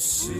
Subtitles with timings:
[0.00, 0.39] 喜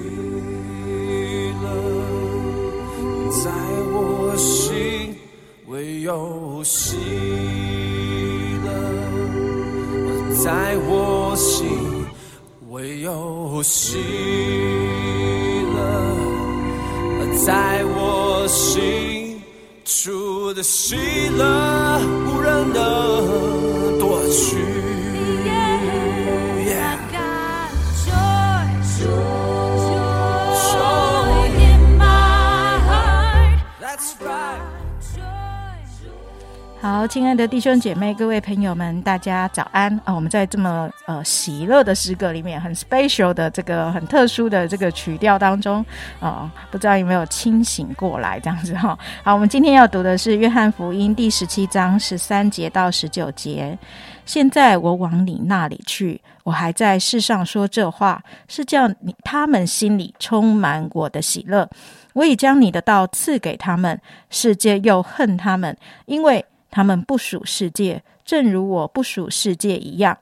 [37.01, 40.15] 好，亲爱的弟兄姐妹、各位朋友们，大家早安啊！
[40.15, 45.83] 我们在这么呃喜乐的诗歌里面，很 special 的这个很特殊的这个曲调当中
[46.21, 53.79] 啊、不知道有没有清醒过来这样子哈、好，我们今天要读的是约翰福音第十七章十三节到十九节。
[54.27, 61.67] 现在我往你那里去，我还在世上说这话，是叫你他们心里充满我的喜乐。
[62.13, 63.99] 我已将你的道赐给他们，
[64.29, 70.19] 世界又恨他们，因为他们不属世界，正如我不属世界一样。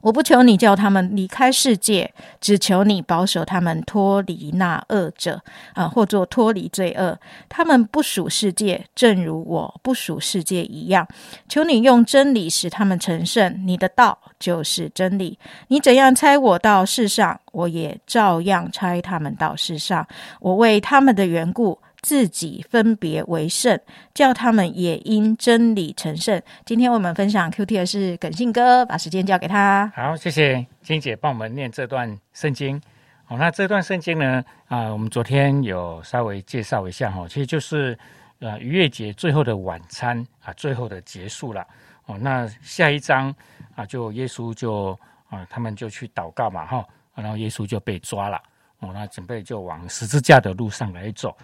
[0.00, 5.40] 我不求你叫他们离开世界，只求你保守他们脱离那恶者
[5.74, 7.16] 啊，或作脱离罪恶。
[7.48, 11.06] 他们不属世界，正如我不属世界一样。
[11.48, 15.38] 求你用真理使他们成圣，你的道就是真理。
[15.68, 20.04] 你怎样猜我到世上，我也照样差他们到世上。
[20.40, 23.78] 我为他们的缘故，自己分别为圣，
[24.14, 26.40] 叫他们也因真理成圣。
[26.64, 29.92] 今天我们分享 Q T 的是耿信哥，把时间交给他。
[29.94, 32.80] 好，谢谢金姐帮我们念这段圣经。
[33.24, 37.96] 好，那这段圣经呢，啊，我们昨天有稍微介绍一下哈，其实就是
[38.40, 41.64] 呃逾越节最后的晚餐啊，最后的结束了。
[42.06, 43.32] 哦，那下一章
[43.76, 44.98] 啊，就耶稣就
[45.28, 48.40] 啊，他们就去祷告嘛哈，然后耶稣就被抓了。
[48.80, 51.36] 哦，那准备就往十字架的路上来走。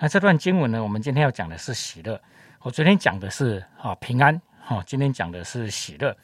[0.00, 2.20] 那这段经文呢，我们今天要讲的是喜乐。
[2.60, 6.16] 我昨天讲的是啊平安，哈、今天讲的是喜乐。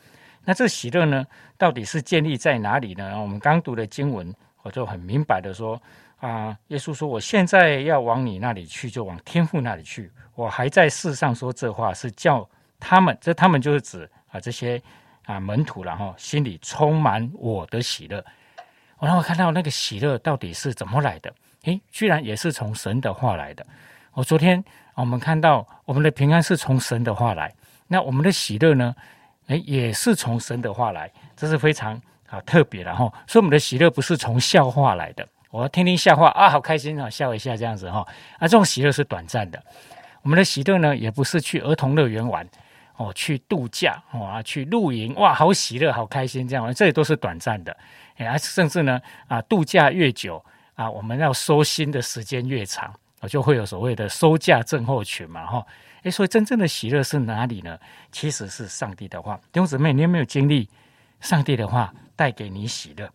[0.44, 1.26] 那这喜乐呢，
[1.58, 3.20] 到底是建立在哪里呢？
[3.20, 4.32] 我们刚读的经文，
[4.62, 5.80] 我就很明白的说
[6.20, 10.08] 啊，耶稣说：“我现在要往你那里去，就往天父那里去。
[10.36, 12.48] 我还在世上说这话，是叫
[12.78, 14.80] 他们，这他们就是指啊这些
[15.24, 18.24] 啊门徒然后心里充满我的喜乐。
[19.00, 21.34] 然后看到那个喜乐到底是怎么来的？
[21.64, 23.64] 诶，居然也是从神的话来的。
[24.12, 24.62] 我昨天
[24.94, 27.52] 我们看到我们的平安是从神的话来，
[27.88, 28.94] 那我们的喜乐呢？
[29.48, 33.12] 诶，也是从神的话来，这是非常啊特别的哈。
[33.26, 38.06] 所以我们的喜乐不是从笑话来的，我要听听笑话啊，好开心啊，笑一下这样子哈。
[38.38, 39.62] 啊，这种喜乐是短暂的。
[40.22, 42.48] 我们的喜乐呢，也不是去儿童乐园玩
[42.96, 47.76] 哦，去度假哦啊，去露营哇，好喜乐，好开心这样，这也都是短暂的。
[48.16, 48.98] 哎，甚至呢
[49.28, 50.42] 啊，度假越久
[50.74, 55.66] 啊，我们要收心的时间越长，我就会有所谓的收价症候群嘛哈。
[56.02, 57.78] 诶，所以真正的喜乐是哪里呢？
[58.12, 59.36] 其实是上帝的话。
[59.50, 60.68] 弟兄姊妹，你有没有经历
[61.20, 63.08] 上帝的话带给你喜乐？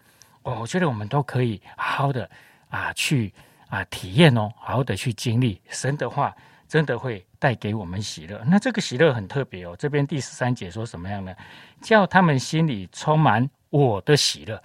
[0.43, 2.27] 哦，我觉得我们都可以好好的
[2.69, 3.31] 啊去
[3.67, 6.35] 啊体验哦，好好的去经历神的话，
[6.67, 8.41] 真的会带给我们喜乐。
[8.47, 9.75] 那这个喜乐很特别哦。
[9.77, 11.35] 这边第十三节说什么样呢？
[11.81, 14.59] 叫他们心里充满我的喜乐。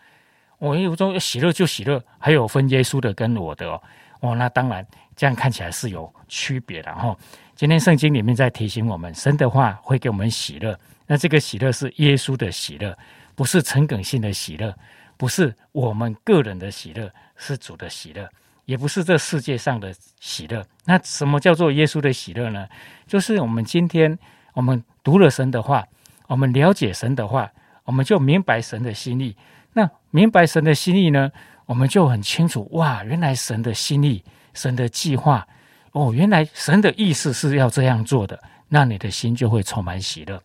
[0.64, 3.82] 我有说喜乐就喜乐，还有分耶稣的跟我的哦。
[4.20, 7.14] 哦，那当然这样看起来是有区别的哈。
[7.54, 10.74] 今天圣经里面在提醒我们，神的话会给我们喜乐。
[11.06, 12.96] 那这个喜乐是耶稣的喜乐，
[13.34, 14.74] 不是陈耿性的喜乐，
[15.18, 18.26] 不是我们个人的喜乐，是主的喜乐，
[18.64, 20.64] 也不是这世界上的喜乐。
[20.86, 22.66] 那什么叫做耶稣的喜乐呢？
[23.06, 24.18] 就是我们今天
[24.54, 25.86] 我们读了神的话，
[26.26, 27.52] 我们了解神的话，
[27.84, 29.36] 我们就明白神的心意。
[29.74, 31.30] 那明白神的心意呢，
[31.66, 34.24] 我们就很清楚哇，原来神的心意，
[34.54, 35.46] 神的计划。
[35.92, 40.42] 哦，原来神的意思是要这样做的，那你的心就会充满喜乐。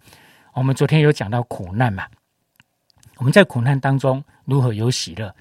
[0.53, 2.05] 我们昨天有讲到苦难嘛，
[3.17, 5.33] 我们在苦难当中如何有喜乐？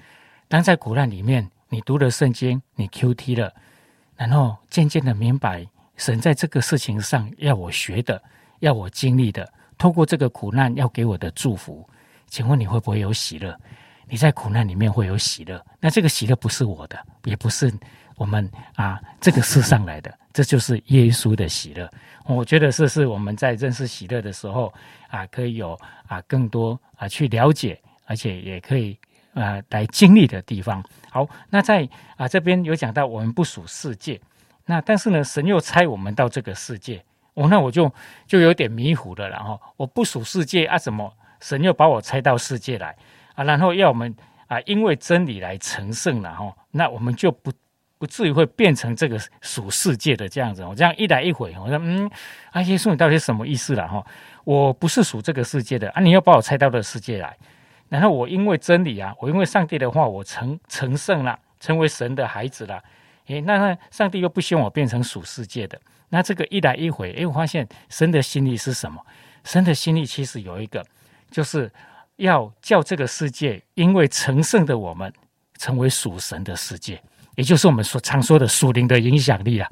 [0.47, 3.53] 当在苦难里面，你读了圣经，你 Q T 了，
[4.15, 8.19] 然后渐渐的明白神在这个事情上要我学的，
[8.61, 11.87] 要我经历的，透过这个苦难要给我的祝福，
[12.27, 13.55] 请问你会不会有喜乐？
[14.09, 15.63] 你在苦难里面会有喜乐？
[15.79, 17.71] 那这个喜乐不是我的，也不是。
[18.15, 21.89] 我们啊，这个世上来的，这就是耶稣的喜乐。
[22.25, 24.73] 我觉得这是我们在认识喜乐的时候
[25.07, 28.97] 啊，可以有啊更多啊去了解，而且也可以
[29.33, 30.83] 啊来经历的地方。
[31.09, 34.19] 好，那在啊这边有讲到我们不属世界，
[34.65, 37.01] 那但是呢，神又差我们到这个世界，
[37.35, 37.89] 哦，那我就
[38.27, 39.29] 就有点迷糊了。
[39.29, 41.09] 然后我不属世界啊，怎么
[41.39, 42.93] 神又把我差到世界来
[43.39, 43.43] 啊？
[43.45, 44.13] 然后要我们
[44.47, 47.51] 啊，因为真理来成圣了哈，那我们就不
[47.97, 50.63] 不至于会变成这个属世界的这样子。
[50.65, 52.09] 我这样一来一回，我说嗯，
[52.51, 54.05] 啊，耶稣你到底什么意思了哈？
[54.43, 57.37] 我不是属这个世界的啊，你要把我拆到的世界来，
[57.87, 62.83] 然后我因为真理啊，我因为上帝的话，我成成圣了，成为神的孩子了。
[63.27, 68.99] 诶，那那上帝又不希望我变成属世界的，那这个一来一回，诶，我发现神的心意是什么？
[69.43, 70.83] 神的心意其实有一个，
[71.29, 71.71] 就是
[72.19, 75.11] 要叫这个世界因为成圣的我们
[75.57, 77.01] 成为属神的世界，
[77.35, 79.69] 也就是我们所常说的属灵的影响力啊。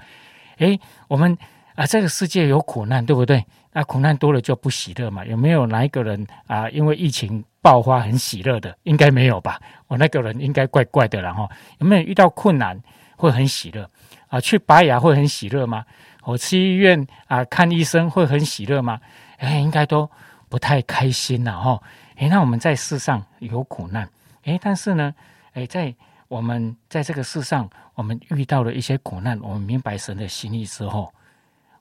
[0.58, 1.38] 诶，我们
[1.76, 3.46] 啊，这个世界有苦难，对不对？
[3.72, 5.24] 那苦难多了就不喜乐嘛？
[5.26, 8.76] 有没有哪一个人啊，因为疫情爆发很喜乐的？
[8.84, 9.60] 应该没有吧？
[9.88, 11.48] 我那个人应该怪怪的，然后
[11.78, 12.80] 有没有遇到困难？
[13.16, 13.90] 会很喜乐
[14.28, 15.84] 啊，去拔牙会很喜乐吗？
[16.24, 19.00] 我去医院啊看医生会很喜乐吗？
[19.38, 20.10] 哎，应该都
[20.50, 21.82] 不太开心了哈。
[22.18, 24.10] 哎，那我们在世上有苦难，
[24.44, 25.14] 哎，但是呢，
[25.54, 25.94] 哎，在
[26.28, 31.14] 我们在这个世上，我们遇到了一些苦难，我们明白神的心意之后，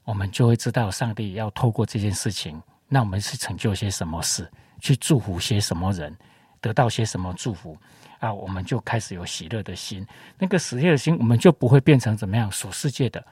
[0.05, 6.15] 我们就会知道上帝要透过这件事情，那我们是成就些什么事，去祝福些什么人，
[6.61, 7.77] 得到些什么祝福。
[8.19, 10.07] 啊，我们就开始有喜乐的心，
[10.39, 13.23] 那个喜乐的心，我们就不会变成怎么样属世界的，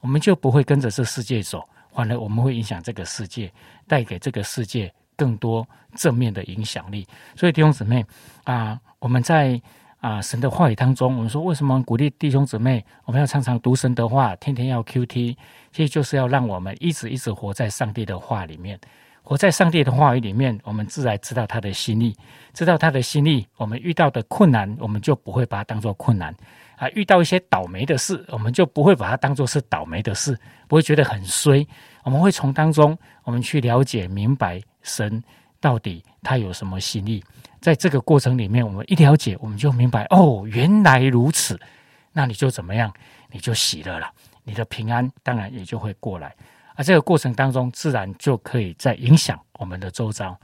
[0.00, 3.52] 我们就不会跟着这世界走，反而我们会影响这个世界，
[3.86, 7.06] 带给这个世界更多正面的影响力。
[7.36, 8.04] 所以弟兄姊妹
[8.44, 9.60] 啊，我们在
[10.00, 15.36] 啊神的话语当中，我们说为什么鼓励弟兄姊妹，我们要常常读神的话，天天要 Q T，
[15.72, 18.78] 其实就是要让我们一直一直活在上帝的话里面。
[19.24, 22.12] 活在上帝的话语里面，我们自然知道他的心意，
[22.52, 23.46] 知道他的心意。
[23.56, 26.34] 我们遇到的困难，我们就不会把它当做困难
[26.76, 30.36] 啊；遇到一些倒霉的事，我们就不会把它当做是倒霉的事，
[30.66, 31.64] 不会觉得很衰。
[32.02, 35.22] 我们会从当中，我们去了解、明白神
[35.60, 37.22] 到底他有什么心意。
[37.60, 41.60] 在这个过程里面，我们一了解，我们就明白哦，原来如此。
[42.12, 42.92] 那你就怎么样？
[43.30, 44.10] 你就喜乐了，
[44.44, 46.34] 你的平安当然也就会过来。
[46.74, 50.36] 啊，这个过程当中，自然就可以在影响我们的周遭，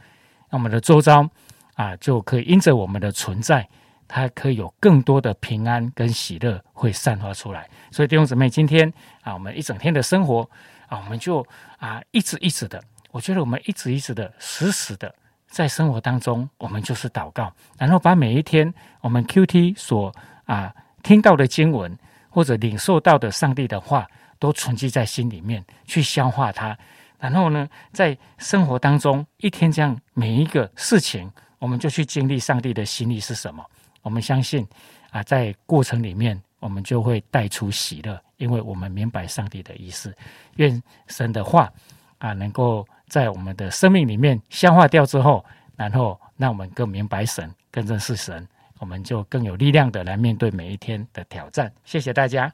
[0.51, 1.29] 那我们的周遭
[1.75, 3.69] 啊，就可以因着我们的存在，
[4.07, 7.69] 它可以有更多的平安跟喜乐会散发出来。
[7.91, 8.91] 所以弟兄姊妹，今天
[9.23, 10.49] 啊，我们一整天的生活
[10.87, 11.45] 啊，我们就
[11.79, 15.15] 啊，一直一直的，我觉得我们一直一直的，时时的
[15.49, 20.15] 在生活当中，我们就是祷告，然后把每一天我们 Q T 所
[20.45, 24.07] 啊听到的经文或者领受到的上帝的话。
[24.41, 26.79] 都存积在心里面，去消化它。
[27.19, 31.29] 然后呢，在生活当中，一天这样每一个事情，
[31.59, 33.69] 我们就去经历上帝的心意是什么。
[34.01, 34.65] 我们相信
[35.11, 40.15] 啊，在过程里面，我们就会带出喜乐，因为我们明白上帝的意思。
[40.55, 41.69] 愿神的话
[42.19, 45.45] 啊，能够在我们的生命里面消化掉之后，
[45.77, 48.47] 然后让我们更明白神，更认识神，
[48.79, 51.73] 我们就更有力量的来面对每一天的挑战。
[51.85, 52.53] 谢谢大家。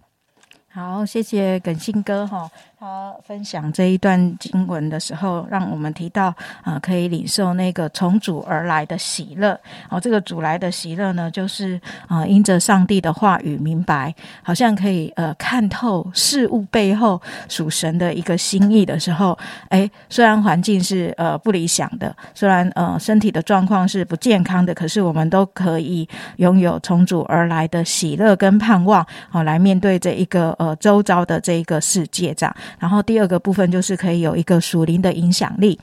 [0.70, 2.50] 好，谢谢耿信哥哈。
[2.84, 6.26] 他分享这一段经文的时候，让我们提到
[6.62, 9.58] 啊，可以领受那个从主而来的喜乐。
[9.88, 19.38] 哦，这个主来的喜乐呢，就是啊，因着上帝的话语明白，好像可以呃看透事物背后属神的一个心意的时候，
[19.70, 32.54] 哎，虽然环境是呃不理想的，虽然呃身体的状况是不健康的，可是我们都可以拥有从主而来的喜乐跟盼望，好来面对这一个呃周遭的这一个世界这样。
[32.78, 35.78] 然后第二个部分就是可以有一个属灵的影响力，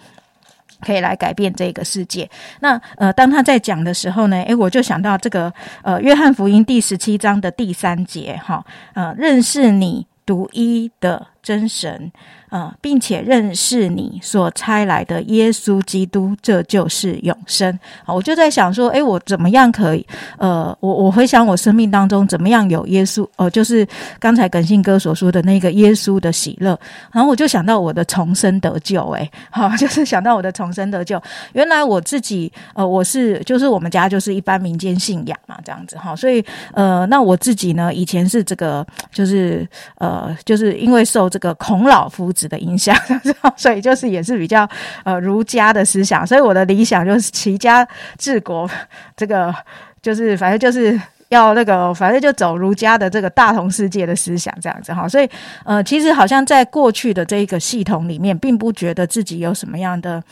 [0.81, 2.29] 可以来改变这个世界。
[2.59, 12.11] 那呃，当他在讲的时候呢，诶，我就想到这个呃，约翰福音第十七章的第三节，哈，呃，认识你独一的真神。
[12.51, 17.79] 呃，并且认识你所差来的耶稣基督，这就是永生。
[18.05, 20.05] 我就在想说，诶，我怎么样可以？
[20.37, 23.25] 呃，我我回想我生命当中怎么样有耶稣？
[23.37, 23.87] 呃，就是
[24.19, 26.77] 刚才耿信哥所说的那个耶稣的喜乐。
[27.13, 31.21] 然后我就想到我的重生得救，诶， 好，就是想到我的重生得救。
[31.53, 36.13] 原来我自己，呃，我是就是我们家就是一般民间信仰嘛，这样子哈。
[36.13, 36.43] 所以，
[36.73, 39.65] 呃，那我自己呢，以前是这个，就是
[39.99, 42.40] 呃，就是因为受这个孔老夫子。
[42.47, 42.95] 的影响，
[43.57, 44.67] 所以就是也是比较
[45.03, 48.69] 呃儒家的思想，所以我的理想就是齐家治国，
[49.15, 49.53] 这个
[50.01, 55.29] 就是反正就是要那个反正就走儒家的这个大同世界的思想这样子哈，所以
[55.63, 60.23] 呃其实好像在过去的这一个系统里面，并不觉得自己有什么样的。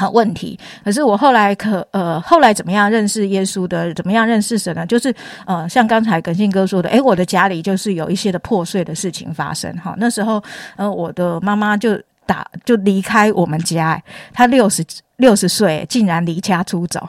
[0.00, 0.58] 啊，问题。
[0.82, 3.92] 可是我后来可呃，后来怎么样认识耶稣的？
[3.92, 4.86] 怎么样认识神呢？
[4.86, 5.14] 就是
[5.46, 9.70] 呃，像刚才耿信哥说的，诶，我的家里就是有一些的破碎的事情发生。
[9.76, 10.42] 哈，那时候
[10.76, 14.00] 呃，我的妈妈就打就离开我们家，
[14.32, 14.84] 他六十
[15.16, 17.08] 六十岁，竟然离家出走。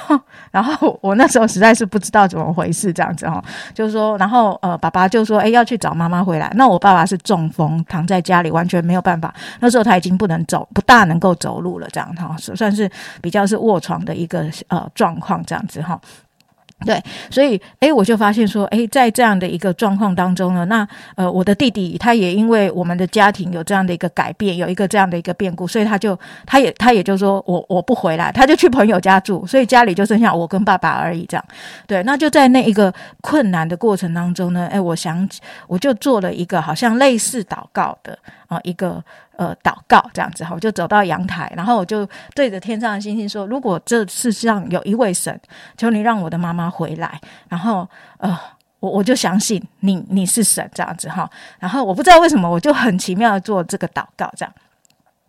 [0.50, 6.50] 然后我那时候实在是不知道怎么回事，这样子哈，就是说，然后呃，爸爸就说，哎，要去找妈妈回来。
[6.56, 9.32] 那我爸爸是中风，躺在家里，完全没有办法。
[9.60, 12.90] 那时候他已经不能走，不大能够走路了，这样哈，算是
[13.22, 16.00] 比较是卧床的一个呃状况，这样子哈。
[16.86, 31.26] 对，所以诶，我就发现说，诶，在这样的一个状况当中呢，那呃，我的弟弟他也因为我们的家庭有这样的一个改变，有一个这样的一个变故，所以他就他也他也就说我我不回来，他就去朋友家住，所以家里就剩下我跟爸爸而已。
[31.28, 31.44] 这样，
[31.86, 35.28] 对，那就在那一个困难的过程当中呢，诶，我想
[35.66, 38.18] 我就做了一个好像类似祷告的
[38.50, 39.02] 啊一个。
[39.40, 45.40] 呃，祷告这样子哈，我就走到阳台，然后我就对着天上的星星说：“如果这世上有一位神，
[45.78, 47.88] 求你让我的妈妈回来。”然后
[48.18, 48.38] 呃，
[48.80, 51.26] 我我就相信你，你是神这样子哈。
[51.58, 54.52] 然后我不知道为什么，我就很奇妙做这个祷告这样。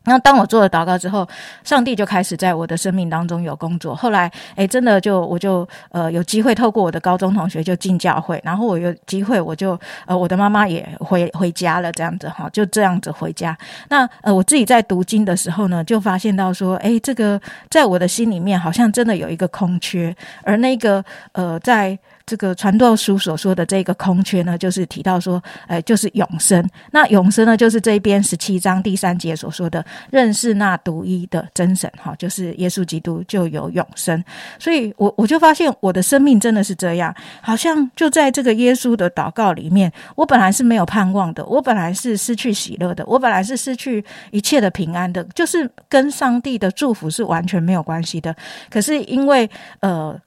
[0.05, 1.27] 那当我做了祷告之后，
[1.63, 3.95] 上帝就开始在我的生命当中有工作。
[3.95, 13.55] 后来，哎，真的就我就呃有机会透过我的高中同学就进教会，然后我有机会我就呃我的妈妈也回回家了，这样子哈，就这样子回家。
[13.89, 17.39] 那呃我自己在读经的时候呢，就发现到说，哎，这个
[17.69, 21.03] 在我的心里面好像真的有一个空缺，而那个
[21.33, 21.97] 呃在。
[22.31, 26.65] 这个传道书所说的这个空缺呢，就是提到说，呃，就是永生。
[26.91, 34.23] 那永生呢，就是这边十七章第三节所说的认识那独一的真神，哈，就是耶稣基督就有永生。
[34.57, 48.33] 所以，我我就发现我的生命真的是这样，好像就在这个耶稣的祷告里面，我本来是没有盼望的，我本来是失去喜乐的，我本来是失去一切的平安的，就是跟上帝的祝福是完全没有关系的。
[48.69, 49.49] 可是因为，
[49.81, 50.17] 呃。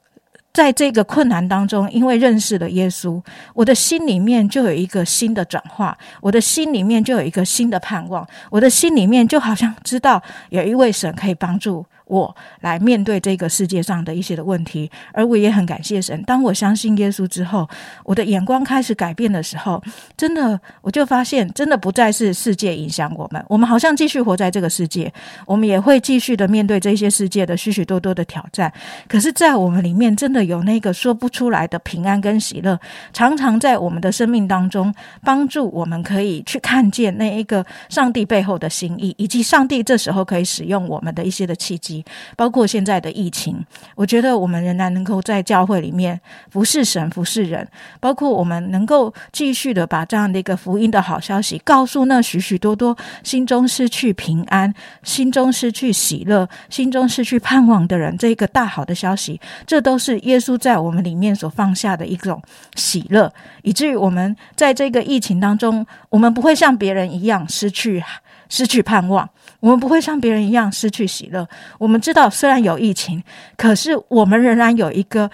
[0.55, 3.21] 在这个困难当中，因为认识了耶稣，
[3.55, 11.85] 我的心里面就有一个新的转化，我的心里面就有一个新的盼望，我的心里面就好像知道有一位神可以帮助。
[12.07, 16.23] 我来面对这个世界上的一些的问题，而我也很感谢神。
[16.25, 17.69] 当我相信耶稣之后，
[18.05, 19.83] 我的眼光开始改变的时候，
[20.17, 25.13] 真的我就发现，真的不再是世界影响我们，我们好像继续活在这个世界，
[25.47, 28.73] 我们也会继续的面对这些世界的许许多多的挑战。
[29.09, 32.79] 可是，在我们里面，真的有那个说不出来的平安跟喜乐，
[33.13, 41.94] 常常在我们的生命当中帮助我们，可以去看见那一个上帝背后的心意，以及上帝这时候可以使用我们的一些的契机。
[42.37, 43.63] 包括现在的疫情，
[43.95, 46.19] 我觉得我们仍然能够在教会里面
[46.51, 47.69] 服侍神、服侍人，
[48.01, 54.73] 包括我们能够继续的把这样的一个福音的好消息告诉那许许多多心中失去平安、
[55.03, 62.41] 心中失去喜乐、心中失去盼望的人，这一个大好的消息，这都是耶稣在我们里面所放下的一种
[62.77, 63.33] 喜乐，
[63.63, 68.03] 以至于我们在这个疫情当中，我们不会像别人一样失去
[68.49, 69.29] 失去盼望。
[69.65, 71.49] 我们不会像别人一样失去喜乐。
[71.79, 73.25] 我们知道，虽然有疫情，
[73.57, 75.31] 可是我们仍然有一个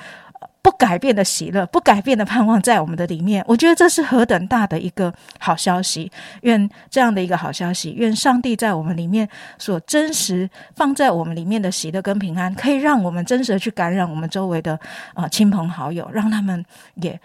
[0.63, 3.45] 不改变的喜乐、不改变的盼望在我们的里面。
[3.49, 6.09] 我觉得这是何等大的一个好消息！
[6.43, 14.79] 愿这样的一个好消息，愿上帝在我们里面所真实放在我们里面的喜乐跟平安，可以让我们真实的去感染我们周围的
[15.15, 17.19] 呃亲朋好友，让他们也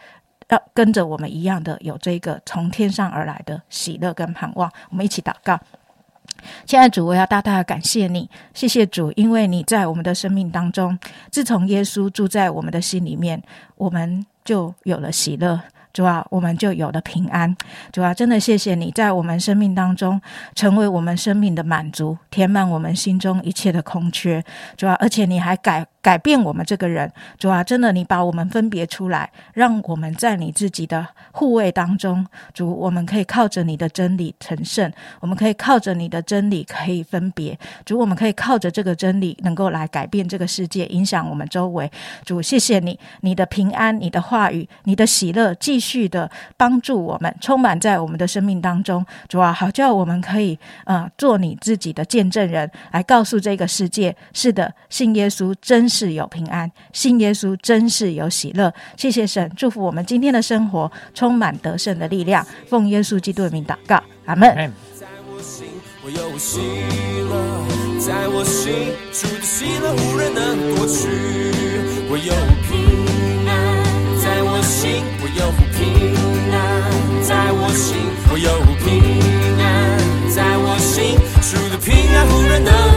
[0.50, 4.72] 要跟着我们一样的有这个从天上而来的喜乐跟盼望。
[4.90, 5.60] 我们一起祷告。
[6.66, 10.98] 亲爱主，我要大大的感谢你，谢谢主，因为你在我们的生命当中，
[11.30, 13.42] 自从耶稣住在我们的心里面，
[13.76, 15.60] 我们就有了喜乐。
[15.94, 17.56] 主啊，我们就有了平安。
[17.90, 20.20] 主啊，真的谢谢你在我们生命当中
[20.54, 24.44] 成为我们生命的满足，填满我们心中一切的空缺。
[24.76, 27.12] 主啊，而且你还改改变我们这个人。
[27.40, 32.24] 主啊，真的你把我们分别出来，让我们在你自己的护卫当中。
[32.54, 37.58] 主，我们可以靠着你的真理成圣，我们可以靠着你的真理可以分别。
[37.84, 41.92] 主，我们可以靠着这个真理能够来改变这个世界，影响我们周围。
[42.24, 46.06] 主，谢谢你，你的平安，你的话语，你的喜乐，继续。
[46.08, 58.74] 的帮助我们，充满在我们的生命当中，主啊，好叫我们可以啊做你自己的见证人，来告诉这个世界，是的，信耶稣真是有平安，信耶稣真是有喜乐。
[58.98, 62.46] 谢谢神，祝福我们今天的生活充满得胜的力量。
[62.68, 64.74] 奉耶稣基督的名祷告，阿门。
[64.98, 65.42] 在我
[68.44, 68.92] 心
[69.42, 71.08] 喜乐无人能夺去，
[72.10, 72.34] 我有
[72.68, 72.76] 平
[73.48, 73.50] 安，
[74.22, 75.46] 在我心我有。
[77.28, 77.98] 在我心，
[78.30, 79.02] 我有平
[79.60, 79.66] 安，
[80.30, 82.95] 在我心，主的平安无人能。